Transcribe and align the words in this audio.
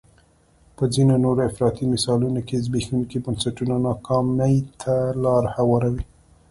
په 0.75 0.83
ځینو 0.93 1.13
نورو 1.25 1.41
افراطي 1.49 1.85
مثالونو 1.93 2.39
کې 2.47 2.63
زبېښونکي 2.65 3.17
بنسټونه 3.25 3.75
ناکامۍ 3.87 4.55
ته 4.81 4.93
لار 5.23 5.43
هواروي. 5.55 6.03